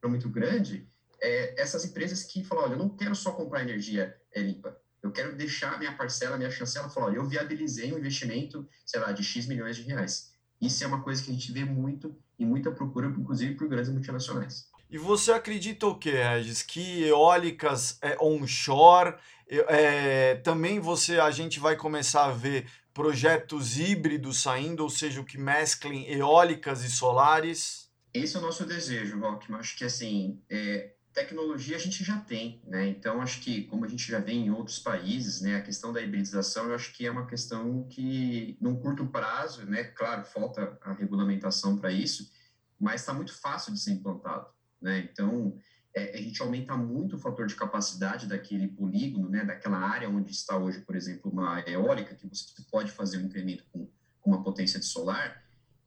muito 0.06 0.30
grande, 0.30 0.90
é 1.22 1.62
essas 1.62 1.86
empresas 1.86 2.24
que 2.24 2.44
falam, 2.44 2.66
olha, 2.66 2.74
eu 2.74 2.80
não 2.80 2.90
quero 2.90 3.16
só 3.16 3.32
comprar 3.32 3.62
energia 3.62 4.16
é, 4.34 4.42
limpa, 4.42 4.78
eu 5.02 5.12
quero 5.12 5.36
deixar 5.36 5.78
minha 5.80 5.96
parcela, 5.96 6.38
minha 6.38 6.52
chancela, 6.52 6.90
falar, 6.90 7.08
olha, 7.08 7.18
eu 7.18 7.26
viabilizei 7.26 7.94
um 7.94 7.98
investimento, 7.98 8.68
sei 8.86 9.00
lá, 9.00 9.12
de 9.12 9.24
X 9.24 9.48
milhões 9.48 9.78
de 9.78 9.84
reais. 9.84 10.34
Isso 10.62 10.84
é 10.84 10.88
uma 10.88 11.02
coisa 11.02 11.24
que 11.24 11.32
a 11.32 11.34
gente 11.34 11.52
vê 11.52 11.64
muito 11.64 12.16
e 12.38 12.46
muita 12.46 12.72
procura, 12.72 13.08
inclusive 13.08 13.56
por 13.56 13.68
grandes 13.68 13.92
multinacionais. 13.92 14.68
E 14.90 14.98
você 14.98 15.32
acredita 15.32 15.86
o 15.88 15.96
que, 15.96 16.12
Regis? 16.12 16.64
Que 16.64 17.04
eólicas 17.04 17.98
é, 18.02 18.18
onshore, 18.20 19.16
é, 19.48 20.36
também 20.36 20.80
você, 20.80 21.20
a 21.20 21.32
gente 21.32 21.60
vai 21.60 21.76
começar 21.76 22.26
a 22.26 22.32
ver 22.32 22.68
projetos 22.94 23.78
híbridos 23.78 24.42
saindo, 24.42 24.84
ou 24.84 24.90
seja, 24.90 25.22
o 25.22 25.26
que 25.26 25.38
mesclem 25.38 26.12
eólicas 26.12 26.84
e 26.84 26.92
solares? 26.92 27.90
Esse 28.14 28.36
é 28.36 28.40
o 28.40 28.42
nosso 28.42 28.66
desejo, 28.66 29.20
Rockman. 29.20 29.60
Acho 29.60 29.78
que 29.78 29.86
assim, 29.86 30.42
é, 30.50 30.92
tecnologia 31.20 31.76
a 31.76 31.80
gente 31.80 32.04
já 32.04 32.18
tem, 32.18 32.62
né? 32.66 32.88
Então 32.88 33.22
acho 33.22 33.42
que 33.42 33.64
como 33.66 33.84
a 33.84 33.88
gente 33.88 34.10
já 34.10 34.20
vê 34.20 34.32
em 34.32 34.50
outros 34.52 34.80
países, 34.80 35.42
né, 35.42 35.58
a 35.58 35.62
questão 35.62 35.92
da 35.92 36.02
hibridização, 36.02 36.70
eu 36.70 36.76
acho 36.76 36.94
que 36.94 37.06
é 37.06 37.12
uma 37.12 37.28
questão 37.28 37.84
que 37.90 38.58
num 38.62 38.76
curto 38.80 39.06
prazo, 39.06 39.66
né, 39.66 39.84
claro, 39.84 40.24
falta 40.24 40.78
a 40.82 40.94
regulamentação 40.94 41.78
para 41.78 41.92
isso, 41.92 42.32
mas 42.80 43.02
está 43.02 43.14
muito 43.14 43.34
fácil 43.34 43.74
de 43.74 43.80
ser 43.80 43.92
implantado, 43.92 44.48
né? 44.82 45.10
Então 45.12 45.58
é, 45.94 46.18
a 46.18 46.22
gente 46.22 46.42
aumenta 46.42 46.78
muito 46.78 47.18
o 47.18 47.20
fator 47.20 47.48
de 47.48 47.56
capacidade 47.56 48.26
daquele 48.26 48.70
polígono, 48.70 49.28
né, 49.30 49.44
daquela 49.44 49.78
área 49.78 50.10
onde 50.10 50.32
está 50.32 50.58
hoje, 50.58 50.80
por 50.82 50.96
exemplo, 50.96 51.30
uma 51.32 51.62
eólica 51.68 52.16
que 52.16 52.28
você 52.28 52.46
pode 52.72 52.92
fazer 52.92 53.18
um 53.18 53.26
incremento 53.26 53.66
com, 53.74 53.90
com 54.22 54.30
uma 54.32 54.42
potência 54.42 54.80
de 54.80 54.86
solar. 54.86 55.44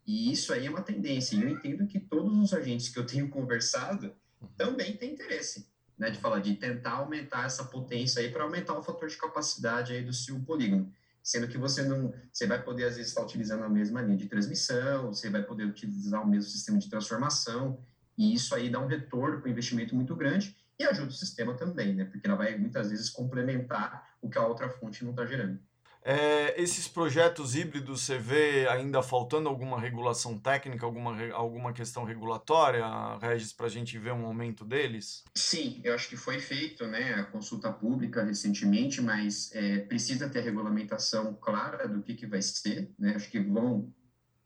E 0.07 0.31
isso 0.33 0.53
aí 0.53 0.67
é 0.67 0.71
uma 0.71 0.83
tendência. 0.83 1.37
E 1.37 1.43
eu 1.43 1.49
entendo 1.49 1.87
que 1.87 2.01
todos 2.01 2.37
os 2.37 2.53
agentes 2.53 2.89
que 2.89 2.99
eu 2.99 3.07
tenho 3.07 3.31
conversado 3.31 4.15
também 4.57 4.97
tem 4.97 5.13
interesse, 5.13 5.69
né, 5.99 6.11
de 6.11 6.19
falar 6.19 6.41
de 6.41 6.55
tentar 6.55 6.93
aumentar 6.93 7.47
essa 7.47 7.65
potência 7.65 8.21
aí 8.21 8.31
para 8.31 8.45
aumentar 8.45 8.79
o 8.79 8.83
fator 8.83 9.09
de 9.09 9.17
capacidade 9.17 9.93
aí 9.93 10.03
do 10.03 10.13
seu 10.13 10.41
polígono. 10.41 10.93
sendo 11.23 11.47
que 11.47 11.57
você 11.57 11.83
não, 11.85 12.13
você 12.33 12.47
vai 12.49 12.61
poder 12.61 12.85
às 12.85 12.97
vezes 12.97 13.11
estar 13.11 13.23
utilizando 13.23 13.63
a 13.63 13.69
mesma 13.69 14.03
linha 14.03 14.17
de 14.17 14.27
transmissão, 14.27 15.07
você 15.07 15.31
vai 15.31 15.43
poder 15.43 15.65
utilizar 15.65 16.21
o 16.23 16.27
mesmo 16.27 16.51
sistema 16.51 16.79
de 16.79 16.89
transformação, 16.91 17.79
e 18.19 18.35
isso 18.35 18.55
aí 18.55 18.69
dá 18.69 18.81
um 18.81 18.89
retorno 18.89 19.41
com 19.41 19.49
um 19.49 19.51
investimento 19.51 19.95
muito 19.95 20.17
grande 20.17 20.57
e 20.79 20.85
ajuda 20.85 21.09
o 21.09 21.13
sistema 21.13 21.55
também, 21.55 21.95
né? 21.95 22.05
Porque 22.05 22.27
ela 22.27 22.37
vai 22.37 22.59
muitas 22.59 22.91
vezes 22.91 23.09
complementar 23.09 24.17
o 24.21 24.29
que 24.29 24.37
a 24.37 24.47
outra 24.47 24.69
fonte 24.69 25.05
não 25.05 25.13
está 25.13 25.25
gerando. 25.25 25.61
É, 26.05 26.61
esses 26.61 26.89
projetos 26.89 27.55
híbridos, 27.55 28.03
você 28.03 28.19
vê 28.19 28.67
ainda 28.69 29.03
faltando 29.03 29.49
alguma 29.49 29.81
regulação 29.81 30.37
técnica, 30.37 30.85
alguma, 30.85 31.33
alguma 31.33 31.73
questão 31.73 32.05
regulatória, 32.05 32.85
Regis, 33.21 33.53
para 33.53 33.67
a 33.67 33.71
gente 33.71 33.97
ver 33.99 34.13
um 34.13 34.27
aumento 34.27 34.65
deles? 34.65 35.23
Sim, 35.35 35.81
eu 35.85 35.95
acho 35.95 36.09
que 36.09 36.17
foi 36.17 36.41
feito 36.41 36.87
né, 36.87 37.15
a 37.15 37.25
consulta 37.25 37.73
pública 37.73 38.25
recentemente, 38.25 39.01
mas 39.01 39.51
é, 39.55 39.79
precisa 39.79 40.29
ter 40.29 40.41
regulamentação 40.41 41.35
clara 41.35 41.87
do 41.87 42.03
que, 42.03 42.15
que 42.15 42.27
vai 42.27 42.43
ser. 42.43 42.91
Né? 42.99 43.15
Acho 43.15 43.31
que 43.31 43.39
vão 43.39 43.93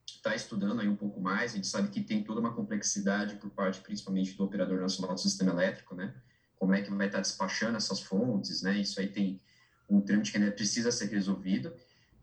estar 0.06 0.30
tá 0.30 0.36
estudando 0.36 0.80
aí 0.80 0.88
um 0.88 0.96
pouco 0.96 1.20
mais. 1.20 1.52
A 1.52 1.56
gente 1.56 1.66
sabe 1.66 1.88
que 1.88 2.02
tem 2.02 2.22
toda 2.22 2.40
uma 2.40 2.52
complexidade 2.52 3.36
por 3.36 3.50
parte, 3.50 3.80
principalmente, 3.80 4.36
do 4.36 4.44
Operador 4.44 4.80
Nacional 4.80 5.14
do 5.14 5.20
Sistema 5.20 5.52
Elétrico, 5.52 5.94
né? 5.94 6.14
Como 6.56 6.75
é 6.75 6.82
que 6.82 6.90
vai 6.90 7.06
estar 7.06 7.18
tá 7.18 7.22
despachando 7.22 7.76
essas 7.76 8.00
fontes, 8.00 8.62
né? 8.62 8.78
Isso 8.78 8.98
aí 9.00 9.08
tem 9.08 9.40
um 9.88 10.00
trâmite 10.00 10.32
que 10.32 10.38
ainda 10.38 10.50
precisa 10.52 10.90
ser 10.90 11.06
resolvido, 11.06 11.74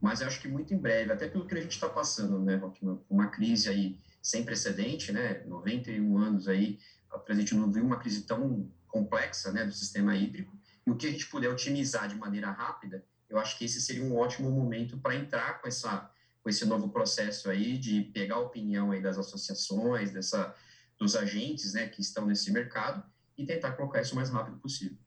mas 0.01 0.21
eu 0.21 0.27
acho 0.27 0.41
que 0.41 0.47
muito 0.47 0.73
em 0.73 0.77
breve, 0.77 1.11
até 1.11 1.27
pelo 1.27 1.47
que 1.47 1.55
a 1.55 1.61
gente 1.61 1.71
está 1.71 1.87
passando, 1.87 2.39
né, 2.39 2.61
uma 3.09 3.27
crise 3.27 3.69
aí 3.69 3.97
sem 4.21 4.43
precedente, 4.43 5.11
né, 5.11 5.43
91 5.45 6.17
anos 6.17 6.47
aí, 6.47 6.79
a 7.27 7.33
gente 7.33 7.55
não 7.55 7.71
viu 7.71 7.85
uma 7.85 7.99
crise 7.99 8.23
tão 8.23 8.69
complexa, 8.87 9.51
né, 9.51 9.63
do 9.65 9.71
sistema 9.71 10.15
hídrico, 10.15 10.57
e 10.85 10.91
o 10.91 10.95
que 10.95 11.07
a 11.07 11.11
gente 11.11 11.27
puder 11.27 11.49
otimizar 11.49 12.07
de 12.07 12.15
maneira 12.15 12.51
rápida, 12.51 13.03
eu 13.29 13.39
acho 13.39 13.57
que 13.57 13.65
esse 13.65 13.81
seria 13.81 14.03
um 14.03 14.15
ótimo 14.15 14.51
momento 14.51 14.97
para 14.97 15.15
entrar 15.15 15.61
com 15.61 15.67
essa 15.67 16.09
com 16.43 16.49
esse 16.49 16.65
novo 16.65 16.89
processo 16.89 17.49
aí 17.49 17.77
de 17.77 18.01
pegar 18.13 18.35
a 18.35 18.39
opinião 18.39 18.91
aí 18.91 19.01
das 19.01 19.17
associações, 19.17 20.11
dessa 20.11 20.53
dos 20.99 21.15
agentes, 21.15 21.73
né, 21.73 21.87
que 21.87 22.01
estão 22.01 22.25
nesse 22.25 22.51
mercado 22.51 23.01
e 23.37 23.45
tentar 23.45 23.71
colocar 23.71 24.01
isso 24.01 24.11
o 24.11 24.15
mais 24.15 24.29
rápido 24.29 24.57
possível. 24.57 24.97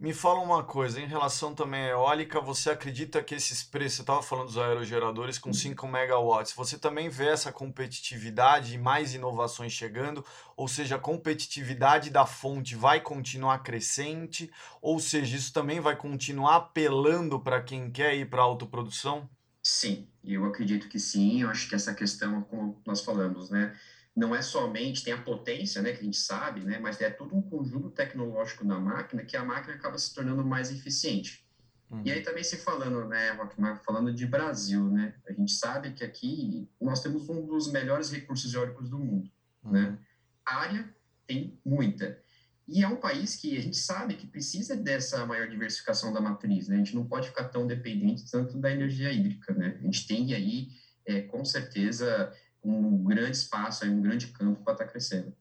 Me 0.00 0.14
fala 0.14 0.38
uma 0.38 0.62
coisa, 0.62 1.00
em 1.00 1.06
relação 1.06 1.52
também 1.52 1.86
à 1.86 1.88
eólica, 1.88 2.40
você 2.40 2.70
acredita 2.70 3.20
que 3.20 3.34
esses 3.34 3.64
preços, 3.64 3.96
você 3.96 4.02
estava 4.02 4.22
falando 4.22 4.46
dos 4.46 4.56
aerogeradores 4.56 5.38
com 5.38 5.52
5 5.52 5.84
uhum. 5.84 5.90
megawatts, 5.90 6.52
você 6.52 6.78
também 6.78 7.08
vê 7.08 7.26
essa 7.26 7.50
competitividade 7.50 8.74
e 8.74 8.78
mais 8.78 9.12
inovações 9.12 9.72
chegando? 9.72 10.24
Ou 10.56 10.68
seja, 10.68 10.94
a 10.94 11.00
competitividade 11.00 12.10
da 12.10 12.24
fonte 12.24 12.76
vai 12.76 13.00
continuar 13.00 13.58
crescente? 13.58 14.48
Ou 14.80 15.00
seja, 15.00 15.36
isso 15.36 15.52
também 15.52 15.80
vai 15.80 15.96
continuar 15.96 16.54
apelando 16.54 17.40
para 17.40 17.60
quem 17.60 17.90
quer 17.90 18.14
ir 18.14 18.30
para 18.30 18.40
a 18.40 18.44
autoprodução? 18.44 19.28
Sim, 19.60 20.06
eu 20.22 20.44
acredito 20.44 20.88
que 20.88 21.00
sim. 21.00 21.42
Eu 21.42 21.50
acho 21.50 21.68
que 21.68 21.74
essa 21.74 21.92
questão, 21.92 22.42
como 22.42 22.80
nós 22.86 23.00
falamos, 23.00 23.50
né? 23.50 23.76
Não 24.18 24.34
é 24.34 24.42
somente, 24.42 25.04
tem 25.04 25.12
a 25.12 25.22
potência, 25.22 25.80
né, 25.80 25.92
que 25.92 26.00
a 26.00 26.04
gente 26.04 26.16
sabe, 26.16 26.60
né, 26.60 26.78
mas 26.80 27.00
é 27.00 27.08
todo 27.08 27.36
um 27.36 27.40
conjunto 27.40 27.88
tecnológico 27.88 28.64
da 28.64 28.78
máquina 28.78 29.24
que 29.24 29.36
a 29.36 29.44
máquina 29.44 29.74
acaba 29.74 29.96
se 29.96 30.12
tornando 30.12 30.44
mais 30.44 30.72
eficiente. 30.72 31.46
Uhum. 31.88 32.02
E 32.04 32.10
aí 32.10 32.20
também 32.20 32.42
se 32.42 32.56
falando, 32.56 33.06
né, 33.06 33.38
falando 33.86 34.12
de 34.12 34.26
Brasil, 34.26 34.90
né, 34.90 35.14
a 35.26 35.32
gente 35.32 35.52
sabe 35.52 35.92
que 35.92 36.04
aqui 36.04 36.68
nós 36.80 37.00
temos 37.00 37.28
um 37.28 37.46
dos 37.46 37.70
melhores 37.70 38.10
recursos 38.10 38.52
eólicos 38.52 38.90
do 38.90 38.98
mundo, 38.98 39.30
uhum. 39.62 39.70
né, 39.70 39.98
a 40.44 40.56
área 40.56 40.94
tem 41.24 41.56
muita. 41.64 42.20
E 42.66 42.82
é 42.82 42.88
um 42.88 42.96
país 42.96 43.36
que 43.36 43.56
a 43.56 43.62
gente 43.62 43.76
sabe 43.76 44.14
que 44.14 44.26
precisa 44.26 44.76
dessa 44.76 45.24
maior 45.24 45.48
diversificação 45.48 46.12
da 46.12 46.20
matriz, 46.20 46.66
né, 46.66 46.74
a 46.74 46.78
gente 46.78 46.94
não 46.94 47.06
pode 47.06 47.28
ficar 47.28 47.44
tão 47.44 47.68
dependente 47.68 48.28
tanto 48.28 48.58
da 48.58 48.70
energia 48.70 49.12
hídrica, 49.12 49.54
né, 49.54 49.78
a 49.78 49.84
gente 49.84 50.08
tem 50.08 50.34
aí, 50.34 50.70
é, 51.06 51.22
com 51.22 51.44
certeza, 51.44 52.34
um 52.64 53.04
grande 53.04 53.36
espaço, 53.36 53.84
aí, 53.84 53.90
um 53.90 54.02
grande 54.02 54.28
campo 54.28 54.62
para 54.62 54.72
estar 54.72 54.84
tá 54.84 54.90
crescendo. 54.90 55.32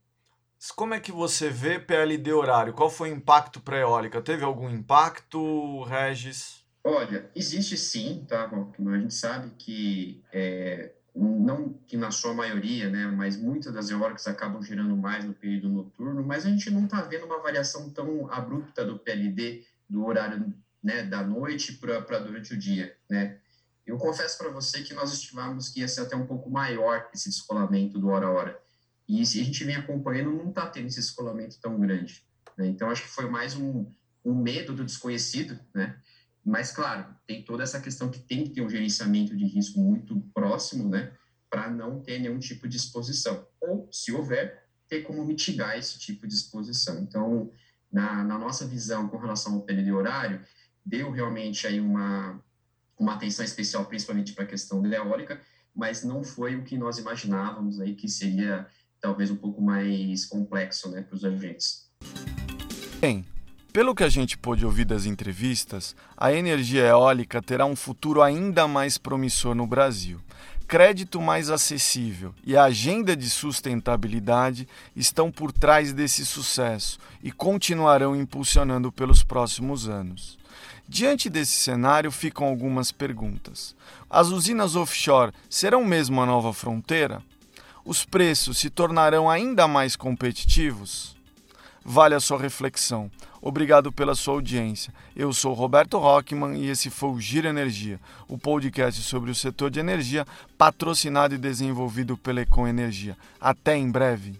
Como 0.75 0.93
é 0.93 0.99
que 0.99 1.11
você 1.11 1.49
vê 1.49 1.79
PLD 1.79 2.33
horário? 2.33 2.73
Qual 2.73 2.89
foi 2.89 3.11
o 3.11 3.15
impacto 3.15 3.59
para 3.61 3.77
a 3.77 3.81
eólica? 3.81 4.21
Teve 4.21 4.43
algum 4.43 4.69
impacto, 4.69 5.83
Regis? 5.83 6.65
Olha, 6.83 7.29
existe 7.35 7.77
sim, 7.77 8.25
tá? 8.27 8.47
Bom, 8.47 8.71
a 8.89 8.97
gente 8.97 9.13
sabe 9.13 9.51
que, 9.57 10.23
é, 10.33 10.93
não 11.13 11.73
que 11.85 11.97
na 11.97 12.11
sua 12.11 12.33
maioria, 12.33 12.89
né, 12.89 13.07
mas 13.07 13.37
muitas 13.37 13.73
das 13.73 13.89
eólicas 13.89 14.27
acabam 14.27 14.63
girando 14.63 14.95
mais 14.95 15.25
no 15.25 15.33
período 15.33 15.69
noturno, 15.69 16.23
mas 16.23 16.45
a 16.45 16.49
gente 16.49 16.69
não 16.71 16.85
está 16.85 17.01
vendo 17.01 17.25
uma 17.25 17.41
variação 17.41 17.89
tão 17.89 18.31
abrupta 18.31 18.85
do 18.85 18.97
PLD, 18.97 19.63
do 19.89 20.05
horário 20.05 20.53
né, 20.81 21.03
da 21.03 21.21
noite 21.21 21.73
para 21.73 22.19
durante 22.19 22.53
o 22.53 22.57
dia, 22.57 22.95
né? 23.09 23.37
Eu 23.87 23.97
confesso 23.97 24.37
para 24.37 24.49
você 24.49 24.83
que 24.83 24.93
nós 24.93 25.13
estimávamos 25.13 25.69
que 25.69 25.79
ia 25.79 25.87
ser 25.87 26.01
até 26.01 26.15
um 26.15 26.27
pouco 26.27 26.49
maior 26.49 27.09
esse 27.13 27.29
descolamento 27.29 27.97
do 27.97 28.09
hora 28.09 28.27
a 28.27 28.31
hora. 28.31 28.61
E 29.07 29.25
se 29.25 29.39
a 29.39 29.43
gente 29.43 29.63
vem 29.63 29.77
acompanhando, 29.77 30.33
não 30.33 30.49
está 30.49 30.67
tendo 30.67 30.87
esse 30.87 30.99
descolamento 30.99 31.57
tão 31.61 31.79
grande. 31.79 32.21
Né? 32.57 32.67
Então, 32.67 32.89
acho 32.89 33.03
que 33.03 33.07
foi 33.09 33.29
mais 33.29 33.55
um, 33.55 33.89
um 34.25 34.35
medo 34.35 34.75
do 34.75 34.83
desconhecido, 34.83 35.57
né? 35.73 35.97
Mas, 36.43 36.71
claro, 36.71 37.15
tem 37.25 37.43
toda 37.43 37.63
essa 37.63 37.79
questão 37.79 38.09
que 38.09 38.19
tem 38.19 38.43
que 38.43 38.49
ter 38.49 38.61
um 38.61 38.69
gerenciamento 38.69 39.35
de 39.35 39.45
risco 39.45 39.79
muito 39.79 40.19
próximo, 40.33 40.89
né? 40.89 41.13
Para 41.49 41.69
não 41.69 42.01
ter 42.01 42.19
nenhum 42.19 42.39
tipo 42.39 42.67
de 42.67 42.75
exposição. 42.75 43.47
Ou, 43.61 43.87
se 43.91 44.11
houver, 44.11 44.65
ter 44.89 45.03
como 45.03 45.25
mitigar 45.25 45.77
esse 45.77 45.97
tipo 45.97 46.27
de 46.27 46.33
exposição. 46.33 46.99
Então, 46.99 47.51
na, 47.91 48.23
na 48.23 48.37
nossa 48.37 48.65
visão 48.65 49.07
com 49.07 49.17
relação 49.17 49.55
ao 49.55 49.61
período 49.61 49.95
horário, 49.95 50.41
deu 50.85 51.11
realmente 51.11 51.67
aí 51.67 51.79
uma, 51.79 52.41
uma 52.97 53.13
atenção 53.13 53.45
especial, 53.45 53.85
principalmente 53.85 54.33
para 54.33 54.43
a 54.43 54.47
questão 54.47 54.81
da 54.81 54.95
eólica, 54.95 55.41
mas 55.75 56.03
não 56.03 56.23
foi 56.23 56.55
o 56.55 56.63
que 56.63 56.77
nós 56.77 56.97
imaginávamos 56.97 57.79
aí 57.79 57.93
que 57.93 58.07
seria 58.07 58.67
talvez 58.99 59.29
um 59.29 59.35
pouco 59.35 59.61
mais 59.61 60.25
complexo 60.25 60.89
né, 60.89 61.01
para 61.01 61.15
os 61.15 61.23
agentes. 61.23 61.87
Bem, 62.99 63.23
pelo 63.71 63.93
que 63.93 64.03
a 64.03 64.09
gente 64.09 64.37
pôde 64.37 64.65
ouvir 64.65 64.85
das 64.85 65.05
entrevistas, 65.05 65.95
a 66.15 66.33
energia 66.33 66.87
eólica 66.87 67.41
terá 67.41 67.63
um 67.65 67.75
futuro 67.75 68.23
ainda 68.23 68.67
mais 68.67 68.97
promissor 68.97 69.53
no 69.53 69.67
Brasil. 69.67 70.19
Crédito 70.67 71.21
mais 71.21 71.49
acessível 71.49 72.33
e 72.43 72.57
a 72.57 72.63
agenda 72.63 73.15
de 73.15 73.29
sustentabilidade 73.29 74.67
estão 74.95 75.31
por 75.31 75.51
trás 75.51 75.93
desse 75.93 76.25
sucesso 76.25 76.99
e 77.23 77.31
continuarão 77.31 78.15
impulsionando 78.15 78.91
pelos 78.91 79.23
próximos 79.23 79.87
anos. 79.87 80.37
Diante 80.89 81.29
desse 81.29 81.51
cenário 81.51 82.09
ficam 82.09 82.47
algumas 82.47 82.93
perguntas. 82.93 83.75
As 84.09 84.29
usinas 84.29 84.75
offshore 84.75 85.33
serão 85.49 85.83
mesmo 85.83 86.21
a 86.21 86.25
nova 86.25 86.53
fronteira? 86.53 87.21
Os 87.83 88.05
preços 88.05 88.57
se 88.57 88.69
tornarão 88.69 89.29
ainda 89.29 89.67
mais 89.67 89.97
competitivos? 89.97 91.17
Vale 91.83 92.15
a 92.15 92.21
sua 92.21 92.39
reflexão. 92.39 93.11
Obrigado 93.41 93.91
pela 93.91 94.15
sua 94.15 94.35
audiência. 94.35 94.93
Eu 95.15 95.33
sou 95.33 95.53
Roberto 95.53 95.97
Rockman 95.97 96.57
e 96.57 96.69
esse 96.69 96.89
foi 96.89 97.09
o 97.09 97.19
Giro 97.19 97.47
Energia, 97.47 97.99
o 98.27 98.37
podcast 98.37 99.01
sobre 99.03 99.29
o 99.29 99.35
setor 99.35 99.69
de 99.69 99.81
energia, 99.81 100.25
patrocinado 100.57 101.35
e 101.35 101.37
desenvolvido 101.37 102.17
pela 102.17 102.41
Econ 102.41 102.67
Energia. 102.67 103.17
Até 103.39 103.75
em 103.75 103.91
breve. 103.91 104.39